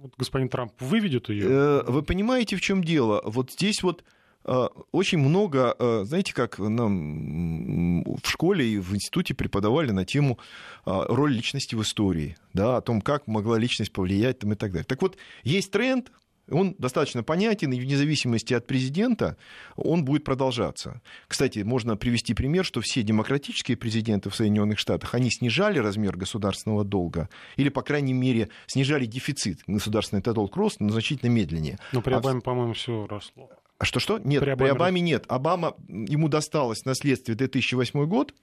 [0.00, 1.46] вот господин Трамп выведет ее?
[1.46, 3.20] Э, вы понимаете, в чем дело?
[3.24, 4.02] Вот здесь вот
[4.44, 10.38] э, очень много, э, знаете, как нам в школе и в институте преподавали на тему
[10.86, 14.86] роль личности в истории, да, о том, как могла личность повлиять там, и так далее.
[14.86, 16.10] Так вот, есть тренд,
[16.50, 19.36] он достаточно понятен, и вне зависимости от президента
[19.76, 21.00] он будет продолжаться.
[21.28, 26.84] Кстати, можно привести пример, что все демократические президенты в Соединенных Штатах, они снижали размер государственного
[26.84, 29.60] долга, или, по крайней мере, снижали дефицит.
[29.66, 31.78] Государственный долг рос, но значительно медленнее.
[31.92, 32.42] Но при а Обаме, а...
[32.42, 33.50] по-моему, все росло.
[33.78, 34.18] А что-что?
[34.18, 34.70] Нет, при Обаме...
[34.70, 35.24] при Обаме нет.
[35.28, 38.34] Обама, ему досталось наследствие 2008 год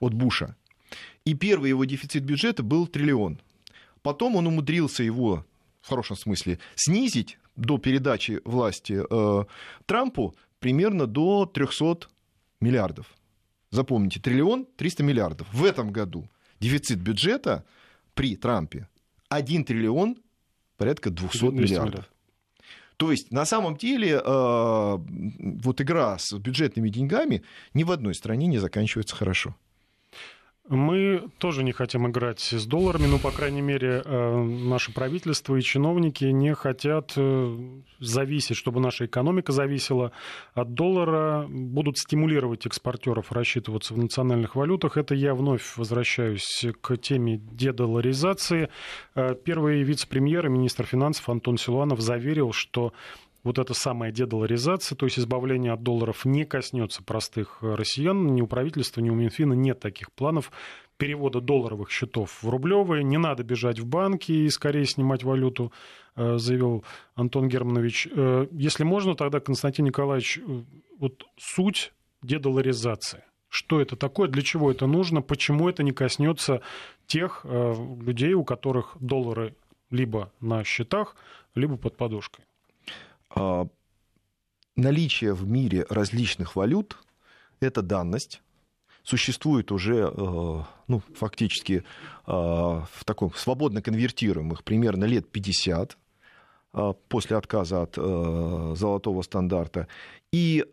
[0.00, 0.56] от Буша,
[1.24, 3.40] и первый его дефицит бюджета был триллион.
[4.02, 5.44] Потом он умудрился его
[5.80, 9.44] в хорошем смысле снизить до передачи власти э,
[9.86, 12.08] Трампу примерно до 300
[12.60, 13.06] миллиардов.
[13.70, 15.52] Запомните, триллион 300 миллиардов.
[15.52, 16.28] В этом году
[16.60, 17.64] дефицит бюджета
[18.14, 18.88] при Трампе
[19.28, 20.16] 1 триллион
[20.76, 22.10] порядка 200 миллиардов.
[22.96, 27.42] То есть, на самом деле, э, вот игра с бюджетными деньгами
[27.74, 29.56] ни в одной стране не заканчивается хорошо.
[30.66, 35.60] Мы тоже не хотим играть с долларами, но, по крайней мере, э, наше правительство и
[35.60, 37.58] чиновники не хотят э,
[38.00, 40.12] зависеть, чтобы наша экономика зависела
[40.54, 44.96] от доллара, будут стимулировать экспортеров рассчитываться в национальных валютах.
[44.96, 48.70] Это я вновь возвращаюсь к теме дедоларизации.
[49.14, 52.94] Э, первый вице-премьер и министр финансов Антон Силуанов заверил, что
[53.44, 58.34] вот эта самая дедоларизация, то есть избавление от долларов, не коснется простых россиян.
[58.34, 60.50] Ни у правительства, ни у Минфина нет таких планов
[60.96, 63.04] перевода долларовых счетов в рублевые.
[63.04, 65.72] Не надо бежать в банки и скорее снимать валюту,
[66.16, 68.08] э, заявил Антон Германович.
[68.10, 70.62] Э, если можно, тогда, Константин Николаевич, э,
[70.98, 73.24] вот суть дедоларизации.
[73.48, 76.60] Что это такое, для чего это нужно, почему это не коснется
[77.06, 79.54] тех людей, у которых доллары
[79.90, 81.14] либо на счетах,
[81.54, 82.46] либо под подушкой?
[83.30, 83.66] А,
[84.76, 86.98] наличие в мире различных валют–
[87.60, 88.42] это данность.
[89.02, 91.82] Существует уже э, ну, фактически э,
[92.26, 95.98] в таком свободно конвертируемых примерно лет 50
[96.72, 99.88] э, после отказа от золотого стандарта.
[100.32, 100.64] И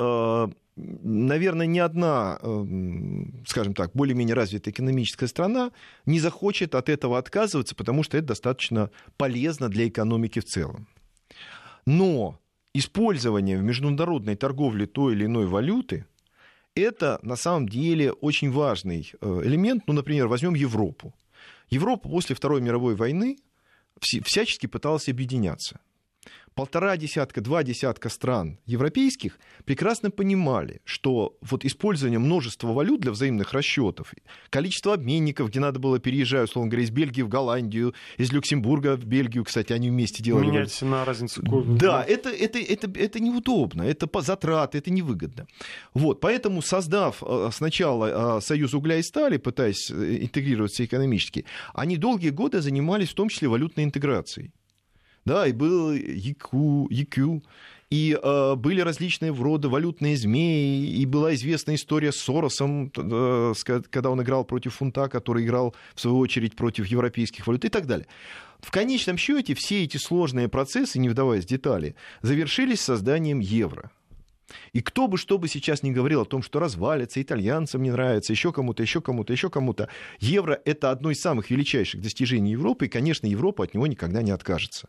[0.78, 2.40] наверное, ни одна,
[3.46, 5.72] скажем так, более-менее развитая экономическая страна
[6.06, 10.88] не захочет от этого отказываться, потому что это достаточно полезно для экономики в целом.
[11.86, 12.41] Но
[12.74, 16.06] использование в международной торговле той или иной валюты
[16.76, 19.84] это на самом деле очень важный э, элемент.
[19.88, 21.14] Ну, например, возьмем Европу.
[21.70, 23.38] Европа после Второй мировой войны
[24.00, 25.80] всячески пыталась объединяться
[26.56, 33.54] полтора десятка, два десятка стран европейских прекрасно понимали, что вот использование множества валют для взаимных
[33.54, 34.14] расчетов,
[34.50, 39.06] количество обменников, где надо было переезжать, условно говоря, из Бельгии в Голландию, из Люксембурга в
[39.06, 40.48] Бельгию, кстати, они вместе делали.
[40.48, 41.42] Менять на разницу.
[41.42, 45.48] Да, это, это, это, это неудобно, это по затраты, это невыгодно.
[45.94, 51.98] Вот, поэтому, создав э, сначала э, Союз угля и стали, пытаясь э, интегрироваться экономически, они
[51.98, 54.52] долгие годы занимались в том числе валютной интеграцией
[55.26, 57.42] да, и был EQ, EQ
[57.92, 63.54] и э, были различные вроде валютные змеи, и была известная история с Соросом, э,
[63.90, 67.86] когда он играл против фунта, который играл, в свою очередь, против европейских валют и так
[67.86, 68.08] далее.
[68.62, 73.92] В конечном счете все эти сложные процессы, не вдаваясь в детали, завершились созданием евро.
[74.72, 78.32] И кто бы что бы сейчас не говорил о том, что развалится, итальянцам не нравится,
[78.32, 82.90] еще кому-то, еще кому-то, еще кому-то, евро это одно из самых величайших достижений Европы, и,
[82.90, 84.88] конечно, Европа от него никогда не откажется.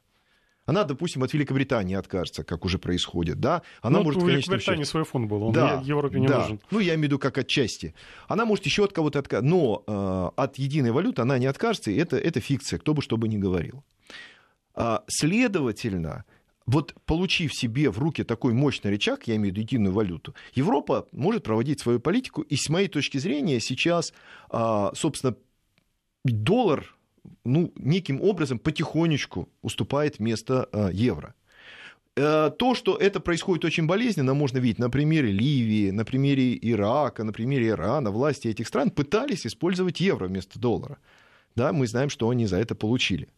[0.65, 3.63] Она, допустим, от Великобритании откажется, как уже происходит, да?
[3.81, 6.41] Она ну, может, у Великобритании свой фонд был, он да, Европе не да.
[6.41, 6.61] нужен.
[6.71, 7.95] Ну, я имею в виду как отчасти.
[8.29, 11.97] Она может еще от кого-то отказаться, но э, от единой валюты она не откажется, и
[11.97, 13.83] это, это фикция, кто бы что бы ни говорил.
[14.75, 16.25] А, следовательно,
[16.67, 21.09] вот получив себе в руки такой мощный рычаг, я имею в виду единую валюту, Европа
[21.13, 24.13] может проводить свою политику, и с моей точки зрения сейчас,
[24.49, 25.35] а, собственно,
[26.25, 26.97] доллар
[27.45, 31.35] ну, неким образом потихонечку уступает место э, евро.
[32.17, 37.25] Э, то, что это происходит очень болезненно, можно видеть на примере Ливии, на примере Ирака,
[37.25, 38.11] на примере Ирана.
[38.11, 40.99] Власти этих стран пытались использовать евро вместо доллара.
[41.55, 43.29] Да, мы знаем, что они за это получили.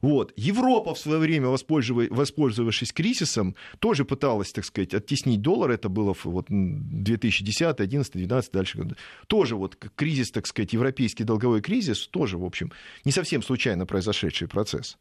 [0.00, 0.32] Вот.
[0.36, 5.70] Европа в свое время, воспользовавшись кризисом, тоже пыталась, так сказать, оттеснить доллар.
[5.70, 8.96] Это было в вот, 2010, 2011, 2012, дальше.
[9.26, 12.72] Тоже вот кризис, так сказать, европейский долговой кризис, тоже, в общем,
[13.04, 14.98] не совсем случайно произошедший процесс.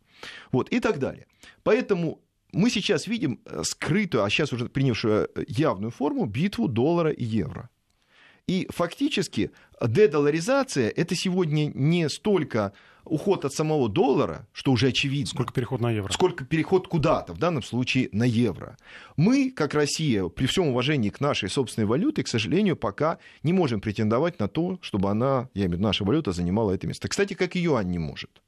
[0.51, 1.27] Вот, и так далее.
[1.63, 2.21] Поэтому
[2.53, 7.23] мы сейчас видим э, скрытую, а сейчас уже принявшую э, явную форму, битву доллара и
[7.23, 7.69] евро.
[8.47, 9.51] И фактически
[9.85, 12.71] дедоларизация– это сегодня не столько
[13.07, 15.27] уход от самого доллара, что уже очевидно.
[15.27, 16.11] Сколько переход на евро.
[16.11, 18.77] Сколько переход куда-то, в данном случае на евро.
[19.15, 23.81] Мы, как Россия, при всем уважении к нашей собственной валюте, к сожалению, пока не можем
[23.81, 27.07] претендовать на то, чтобы она, я имею в виду, наша валюта занимала это место.
[27.07, 28.41] Кстати, как и юань не может.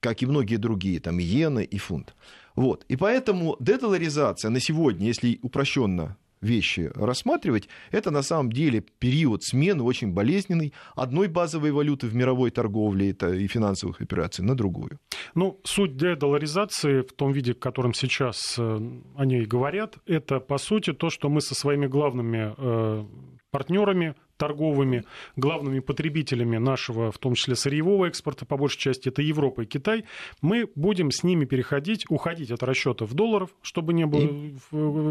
[0.00, 2.14] Как и многие другие, там и иена, и фунт.
[2.54, 2.84] Вот.
[2.88, 9.82] И поэтому дедоларизация на сегодня, если упрощенно вещи рассматривать, это на самом деле период смены
[9.82, 14.98] очень болезненный одной базовой валюты в мировой торговле и финансовых операций на другую.
[15.34, 18.78] Ну, суть дедоларизации в том виде, в котором сейчас э,
[19.16, 23.04] о ней говорят, это, по сути, то, что мы со своими главными э,
[23.50, 25.04] партнерами торговыми,
[25.36, 30.04] главными потребителями нашего, в том числе сырьевого экспорта, по большей части это Европа и Китай,
[30.40, 34.54] мы будем с ними переходить, уходить от расчетов в долларов, чтобы не было и...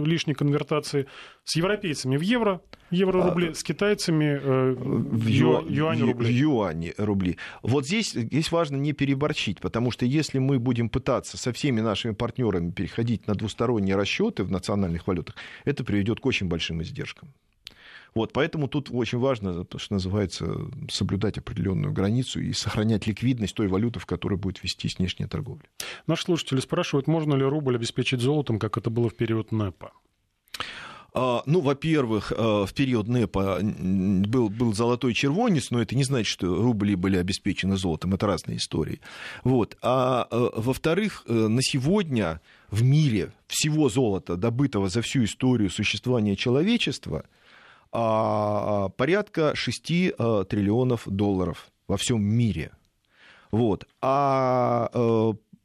[0.06, 1.08] лишней конвертации,
[1.44, 3.54] с европейцами в евро, евро-рубли, а...
[3.54, 5.68] с китайцами э, в ю...
[5.68, 6.26] юань-рубли.
[6.26, 7.38] В юань-рубли.
[7.62, 12.14] Вот здесь, здесь важно не переборчить, потому что если мы будем пытаться со всеми нашими
[12.14, 15.36] партнерами переходить на двусторонние расчеты в национальных валютах,
[15.66, 17.34] это приведет к очень большим издержкам.
[18.18, 20.52] Вот, поэтому тут очень важно, что называется,
[20.90, 25.66] соблюдать определенную границу и сохранять ликвидность той валюты, в которой будет вестись внешняя торговля.
[26.08, 29.92] Наши слушатели спрашивают, можно ли рубль обеспечить золотом, как это было в период НЭПа?
[31.14, 36.26] А, ну, во-первых, а, в период НЭПа был, был золотой червонец, но это не значит,
[36.26, 38.16] что рубли были обеспечены золотом.
[38.16, 39.00] Это разные истории.
[39.44, 39.78] Вот.
[39.84, 46.36] А, а во-вторых, э, на сегодня в мире всего золота, добытого за всю историю существования
[46.36, 47.26] человечества–
[48.98, 52.72] порядка 6 а, триллионов долларов во всем мире.
[53.52, 53.88] Вот.
[54.02, 54.90] А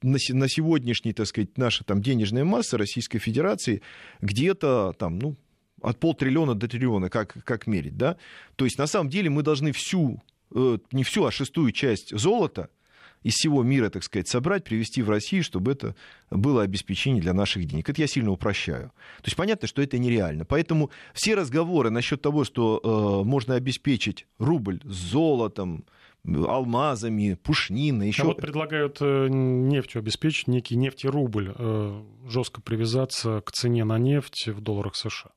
[0.03, 3.83] на, на сегодняшний, так сказать, наша там денежная масса Российской Федерации
[4.21, 5.37] где-то там, ну,
[5.81, 8.17] от полтриллиона до триллиона, как, как мерить, да?
[8.57, 10.23] То есть, на самом деле, мы должны всю,
[10.55, 12.69] э, не всю, а шестую часть золота–
[13.23, 15.95] из всего мира, так сказать, собрать, привезти в Россию, чтобы это
[16.31, 17.89] было обеспечение для наших денег.
[17.89, 18.93] Это я сильно упрощаю.
[19.19, 20.45] То есть понятно, что это нереально.
[20.45, 25.85] Поэтому все разговоры насчет того, что э, можно обеспечить рубль золотом,
[26.25, 28.23] алмазами, пушниной, еще...
[28.23, 34.49] А вот предлагают э, нефтью обеспечить некий нефтерубль, э, жестко привязаться к цене на нефть
[34.49, 35.31] в долларах США.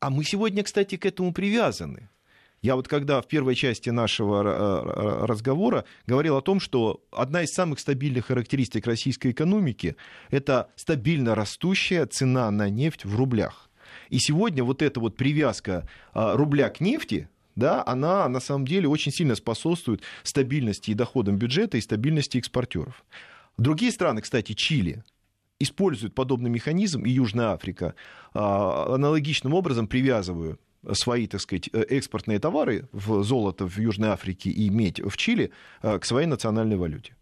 [0.00, 2.08] А мы сегодня, кстати, к этому привязаны.
[2.62, 7.80] Я вот когда в первой части нашего разговора говорил о том, что одна из самых
[7.80, 9.96] стабильных характеристик российской экономики–
[10.30, 13.68] это стабильно растущая цена на нефть в рублях.
[14.10, 18.88] И сегодня вот эта вот привязка а, рубля к нефти, да, она на самом деле
[18.88, 23.04] очень сильно способствует стабильности и доходам бюджета и стабильности экспортеров.
[23.58, 25.02] Другие страны, кстати, Чили,
[25.58, 27.94] используют подобный механизм, и Южная Африка,
[28.34, 30.60] а, аналогичным образом привязывают
[30.92, 35.52] свои, так сказать, э, экспортные товары в золото в Южной Африке и медь в Чили
[35.82, 37.16] э, к своей национальной валюте.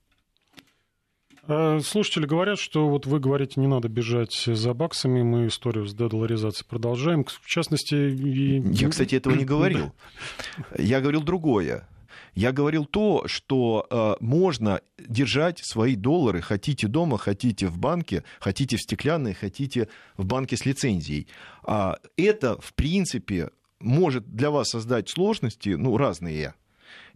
[1.47, 5.95] Э, слушатели говорят, что вот вы говорите, не надо бежать за баксами, мы историю с
[5.95, 7.25] дедоларизацией продолжаем.
[7.25, 7.95] В частности...
[7.95, 8.63] И...
[8.73, 9.93] Я, кстати, этого не говорил.
[10.79, 11.89] Я говорил другое.
[12.35, 18.77] Я говорил то, что э, можно держать свои доллары, хотите дома, хотите в банке, хотите
[18.77, 21.29] в стеклянной, хотите в банке с лицензией.
[21.65, 26.55] А это, в принципе, может для вас создать сложности, ну, разные.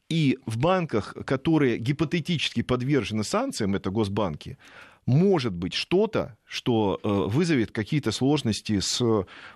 [0.09, 4.59] И в банках, которые гипотетически подвержены санкциям, это госбанки,
[5.07, 9.03] может быть что-то, что э, вызовет какие-то сложности с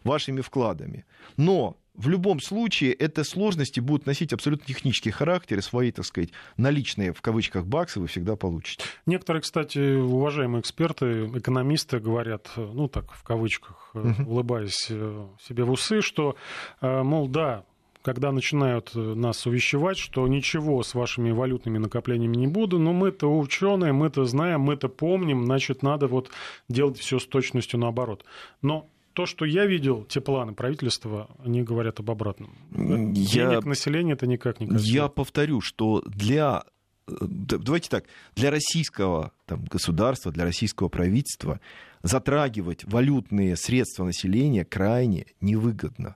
[0.04, 1.04] вашими вкладами.
[1.36, 6.30] Но в любом случае это сложности будут носить абсолютно технический характер, и свои, так сказать,
[6.56, 8.82] наличные, в кавычках, баксы вы всегда получите.
[9.04, 15.72] Некоторые, кстати, уважаемые эксперты, экономисты говорят, ну так, в кавычках, uh улыбаясь э, себе в
[15.72, 16.36] усы, что,
[16.80, 17.64] э, мол, да,
[18.02, 23.92] когда начинают нас увещевать, что ничего с вашими валютными накоплениями не буду, но мы-то ученые,
[23.92, 26.30] мы-то знаем, мы-то помним, значит, надо вот
[26.68, 28.24] делать все с точностью наоборот.
[28.62, 32.56] Но то, что я видел, те планы правительства, они говорят об обратном.
[32.70, 34.92] Я, Денег населения это никак не касается.
[34.94, 36.62] Я повторю, что для
[37.08, 38.04] э, давайте так,
[38.36, 41.58] для российского там, государства, для российского правительства
[42.04, 46.14] затрагивать валютные средства населения крайне невыгодно.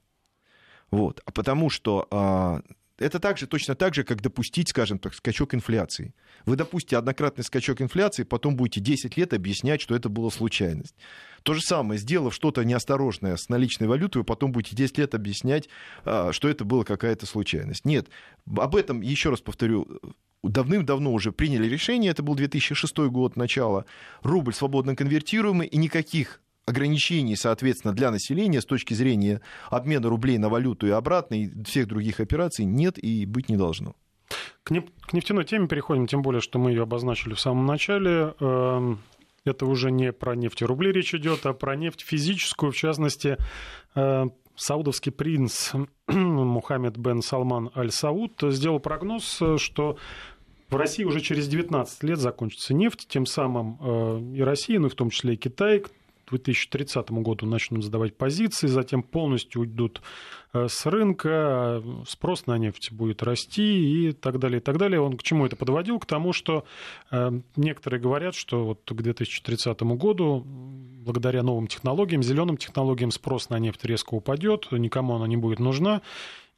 [0.93, 1.21] Вот.
[1.25, 2.61] А потому что а,
[3.03, 6.15] это также, точно так же, как допустить, скажем так, скачок инфляции.
[6.47, 10.95] Вы допустите однократный скачок инфляции, потом будете 10 лет объяснять, что это была случайность.
[11.43, 15.69] То же самое, сделав что-то неосторожное с наличной валютой, вы потом будете 10 лет объяснять,
[16.05, 17.85] а, что это была какая-то случайность.
[17.85, 18.09] Нет,
[18.47, 19.89] об этом, еще раз повторю,
[20.43, 23.87] давным-давно уже приняли решение, это был 2006 год, начало,
[24.23, 30.49] рубль свободно конвертируемый, и никаких ограничений, соответственно, для населения с точки зрения обмена рублей на
[30.49, 33.95] валюту и обратно, и всех других операций нет и быть не должно.
[34.63, 34.71] К
[35.13, 38.35] нефтяной теме переходим, тем более, что мы ее обозначили в самом начале.
[38.41, 39.01] Эм,
[39.45, 43.37] это уже не про нефть и рубли речь идет, а про нефть физическую, в частности,
[43.97, 45.73] э, саудовский принц
[46.07, 49.99] Мухаммед бен Салман Аль-Сауд сделал прогноз, что
[50.71, 54.91] в России уже через 19 лет закончится нефть, тем самым э, и Россия, ну и
[54.91, 55.83] в том числе и Китай,
[56.31, 60.03] 2030 году начнут сдавать позиции, затем полностью уйдут
[60.53, 65.01] э, с рынка, спрос на нефть будет расти и так далее, и так далее.
[65.01, 65.99] Он к чему это подводил?
[65.99, 66.65] К тому, что
[67.11, 73.59] э, некоторые говорят, что вот к 2030 году благодаря новым технологиям, зеленым технологиям спрос на
[73.59, 76.03] нефть резко упадет, никому она не будет нужна,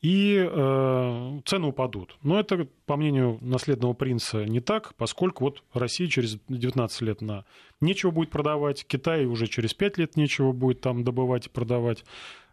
[0.05, 2.19] и э, цены упадут.
[2.23, 7.47] Но это, по мнению наследного принца, не так, поскольку вот Россия через 19 лет на
[7.81, 12.05] нечего будет продавать, Китай уже через 5 лет нечего будет там добывать и продавать.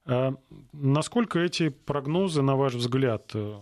[0.06, 0.32] Э,
[0.72, 3.60] насколько эти прогнозы, на ваш взгляд, э,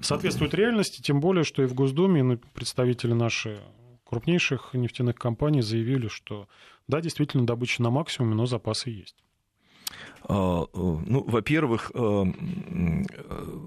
[0.00, 3.60] соответствуют реальности, тем более, что и в Госдуме представители наши
[4.06, 6.48] крупнейших нефтяных компаний заявили, что
[6.88, 9.16] да, действительно, добыча на максимуме, но запасы есть.
[10.24, 11.90] А, ну, во-первых,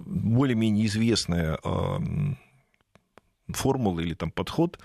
[0.06, 1.60] более-менее известная
[3.48, 4.80] формула или там подход,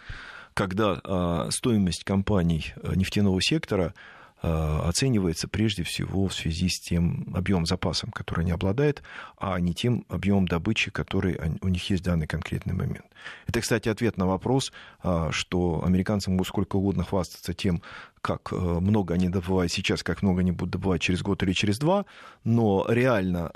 [0.54, 8.10] когда стоимость компаний нефтяного сектора Э, оценивается прежде всего в связи с тем объемом запасом,
[8.10, 9.02] который они обладают,
[9.36, 13.04] а не тем объемом добычи, который у них есть в данный конкретный момент.
[13.46, 14.72] Это, кстати, ответ на вопрос,
[15.02, 17.82] э, что американцы могут сколько угодно хвастаться тем,
[18.22, 21.78] как э, много они добывают сейчас, как много они будут добывать через год или через
[21.78, 22.06] два,
[22.44, 23.52] но реально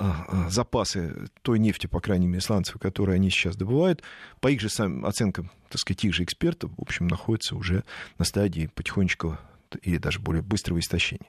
[0.48, 4.02] запасы той нефти, по крайней мере, сланцевой, которые они сейчас добывают,
[4.40, 7.84] по их же оценкам, так сказать, их же экспертов, в общем, находятся уже
[8.18, 9.38] на стадии потихонечку
[9.82, 11.28] или даже более быстрого истощения.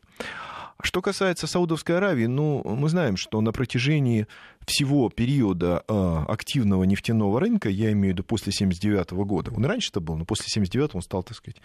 [0.81, 4.27] Что касается Саудовской Аравии, ну, мы знаем, что на протяжении
[4.67, 9.89] всего периода э, активного нефтяного рынка, я имею в виду после 79 года, он раньше
[9.91, 11.61] это был, но после 79 он стал, так сказать,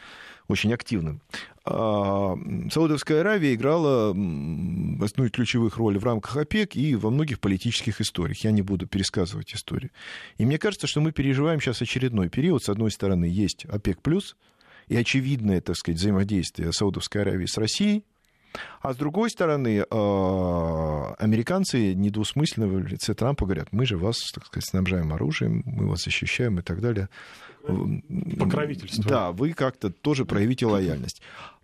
[0.46, 1.22] очень активным.
[1.66, 2.36] Э,
[2.70, 8.38] Саудовская Аравия играла одну из ключевых ролей в рамках ОПЕК и во многих политических историях.
[8.44, 9.90] Я не буду пересказывать историю.
[10.38, 12.62] И мне кажется, что мы переживаем сейчас очередной период.
[12.62, 13.98] С одной стороны, есть ОПЕК+,
[14.90, 18.04] и очевидное, так сказать, взаимодействие Саудовской Аравии с Россией,
[18.82, 24.46] а с другой стороны, а, американцы недвусмысленно в лице Трампа говорят, мы же вас, так
[24.46, 27.08] сказать, снабжаем оружием, мы вас защищаем и так далее.
[27.62, 29.04] Покровительство.
[29.04, 31.22] Да, вы как-то тоже проявите лояльность.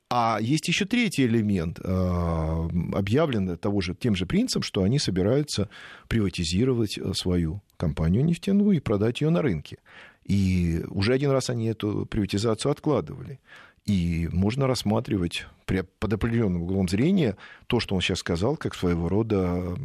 [0.09, 5.69] А есть еще третий элемент, а, объявлен того же, тем же принципом, что они собираются
[6.07, 9.79] приватизировать свою компанию нефтяную и продать ее на рынке.
[10.27, 13.39] И уже один раз они эту приватизацию откладывали.
[13.85, 17.37] И можно рассматривать под определенным углом зрения
[17.69, 19.77] то, что он сейчас сказал, как своего рода,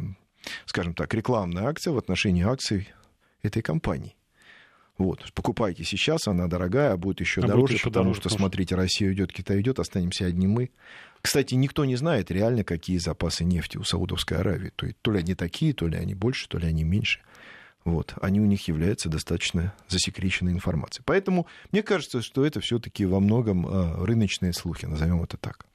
[0.66, 2.88] скажем так, рекламная акция в отношении акций
[3.42, 4.16] этой компании.
[4.98, 8.28] Вот, покупайте сейчас, она дорогая, а будет еще а дороже, будет еще потому дороже, что,
[8.28, 10.70] потому смотрите, Россия идет, Китай идет, останемся одни мы.
[11.22, 14.72] Кстати, никто не знает реально, какие запасы нефти у Саудовской Аравии.
[14.74, 17.20] То, есть, то ли они такие, то ли они больше, то ли они меньше
[17.84, 21.02] вот, они у них являются достаточно засекреченной информацией.
[21.04, 25.66] Поэтому мне кажется, что это все-таки во многом а, рыночные слухи, назовем это так.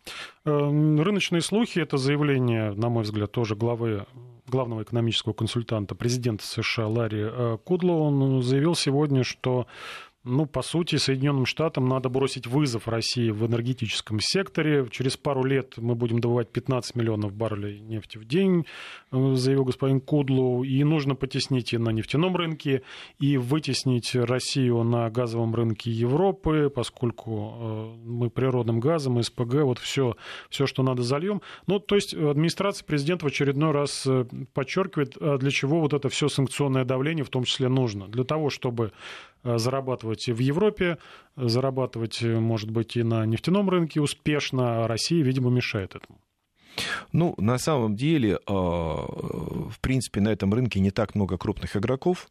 [0.45, 4.05] Эм, рыночные слухи это заявление, на мой взгляд, тоже главы
[4.47, 7.93] главного экономического консультанта президента США Ларри э, Кудло.
[7.93, 9.67] Он заявил сегодня, что
[10.27, 14.87] ну, по сути, Соединенным Штатам надо бросить вызов России в энергетическом секторе.
[14.91, 18.65] Через пару лет мы будем добывать 15 миллионов баррелей нефти в день,
[19.11, 20.63] э, заявил господин Кудлу.
[20.63, 22.83] И нужно потеснить и на нефтяном рынке,
[23.19, 30.15] и вытеснить Россию на газовом рынке Европы, поскольку э, мы природным газом, СПГ, вот все,
[30.49, 31.41] все, что надо, зальем.
[31.65, 36.27] Ну, то есть администрация президента в очередной раз э, подчеркивает, для чего вот это все
[36.27, 38.07] санкционное давление в том числе нужно.
[38.07, 38.91] Для того, чтобы
[39.43, 40.97] зарабатывать в Европе,
[41.35, 46.19] зарабатывать, э, может быть, и на нефтяном рынке успешно, а Россия, видимо, мешает этому.
[47.11, 52.29] Ну, на самом деле, а, в принципе, на этом рынке не так много крупных игроков.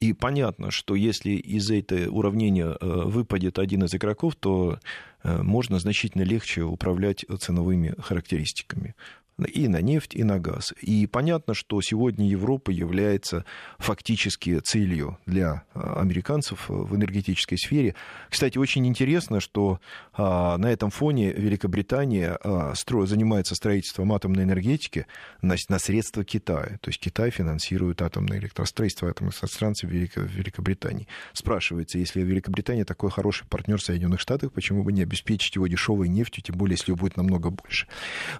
[0.00, 4.78] И понятно, что если из этого уравнения э, выпадет один из игроков, то
[5.22, 8.94] можно значительно легче управлять ценовыми характеристиками
[9.42, 10.72] и на нефть, и на газ.
[10.80, 13.44] И понятно, что сегодня Европа является
[13.78, 17.94] фактически целью для а, американцев в энергетической сфере.
[18.30, 19.80] Кстати, очень интересно, что
[20.12, 22.74] а, на этом фоне Великобритания а,
[23.06, 25.06] занимается строительством атомной энергетики
[25.42, 26.78] на, средства Китая.
[26.80, 31.08] То есть Китай финансирует атомное электростроительство атомных станций в Великобритании.
[31.32, 36.42] Спрашивается, если Великобритания такой хороший партнер Соединенных Штатов, почему бы не обеспечить его дешевой нефтью,
[36.44, 37.86] тем более, если ее будет намного больше.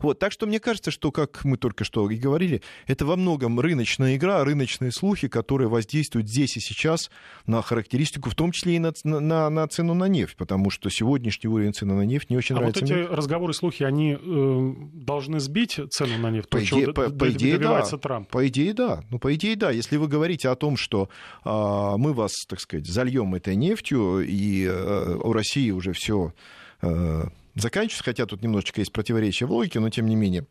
[0.00, 3.16] Вот, так что мне кажется, кажется, что, как мы только что и говорили, это во
[3.16, 7.10] многом рыночная игра, рыночные слухи, которые воздействуют здесь и сейчас
[7.46, 11.48] на характеристику, в том числе и на, на, на цену на нефть, потому что сегодняшний
[11.48, 12.80] уровень цены на нефть не очень а нравится.
[12.80, 16.48] вот эти разговоры, слухи, они э, должны сбить цену на нефть?
[16.48, 17.82] По то, идее, по, по идее да.
[17.82, 18.28] Трамп?
[18.28, 19.02] По идее, да.
[19.10, 19.70] Ну, по идее, да.
[19.70, 21.08] Если вы говорите о том, что
[21.44, 26.34] э, мы вас, так сказать, зальем этой нефтью, и э, у России уже все
[26.82, 27.24] э,
[27.54, 30.46] заканчивается, хотя тут немножечко есть противоречие в логике, но тем не менее,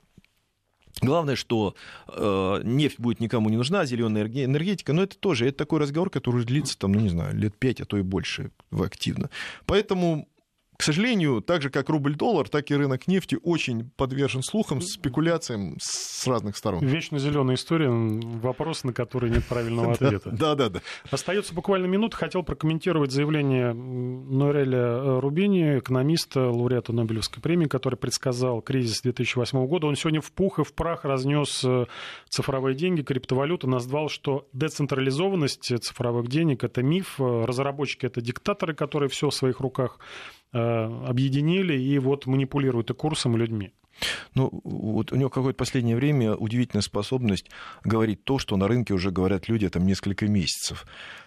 [1.02, 1.76] Главное, что
[2.08, 6.46] э, нефть будет никому не нужна, зеленая энергетика, но это тоже это такой разговор, который
[6.46, 9.30] длится там, ну не знаю, лет пять, а то и больше активно.
[9.66, 10.28] Поэтому
[10.84, 16.27] к сожалению, так же как рубль-доллар, так и рынок нефти очень подвержен слухам, спекуляциям с
[16.27, 16.86] разных сторон.
[16.86, 20.31] Вечно зеленая история, вопрос, на который нет правильного ответа.
[20.31, 20.81] Да, да, да.
[21.09, 22.17] Остается буквально минута.
[22.17, 29.88] Хотел прокомментировать заявление Нореля э, Рубини, экономиста, лауреата Нобелевской премии, который предсказал кризис 2008 года.
[29.88, 31.86] Он сегодня в пух и в прах разнес э,
[32.27, 39.07] цифровые деньги, криптовалюту, назвал, что децентрализованность цифровых денег– это миф, э, разработчики– это диктаторы, которые
[39.07, 39.97] все в своих руках
[40.54, 43.74] объединили и вот манипулируют и курсом, и людьми.
[44.36, 47.50] Ну, вот у него какое-то последнее время удивительная способность
[47.84, 50.86] говорить то, что на рынке уже говорят люди там несколько месяцев.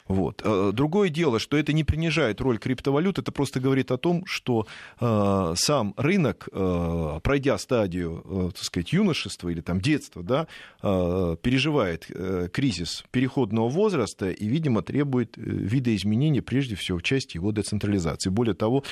[0.08, 0.42] Вот.
[0.44, 4.66] А, другое дело, что это не принижает роль криптовалют, это просто говорит о том, что
[5.00, 10.46] э, сам рынок, э, пройдя стадию, э, так сказать, юношества или там детства, да,
[10.82, 17.50] э, переживает э, кризис переходного возраста и, видимо, требует видоизменения, прежде всего, в части его
[17.52, 18.30] децентрализации.
[18.30, 18.84] Более того,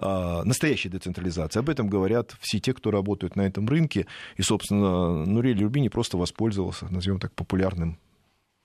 [0.00, 1.60] настоящей децентрализации.
[1.60, 4.06] Об этом говорят все те, кто работают на этом рынке.
[4.36, 7.98] И, собственно, Нурель Любини просто воспользовался, назовем так, популярным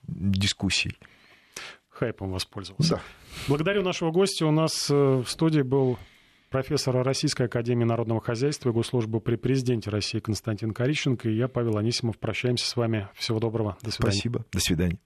[0.08, 0.98] дискуссией
[1.96, 2.96] хайпом воспользовался.
[2.96, 3.02] Да.
[3.48, 4.46] Благодарю нашего гостя.
[4.46, 5.98] У нас э, в студии был
[6.50, 11.78] профессор Российской Академии Народного Хозяйства и Госслужбы при президенте России Константин Корищенко и я, Павел
[11.78, 12.18] Анисимов.
[12.20, 13.08] Прощаемся с вами.
[13.14, 13.78] Всего доброго.
[13.82, 14.14] До свидания.
[14.14, 14.46] Спасибо.
[14.52, 15.00] До свидания.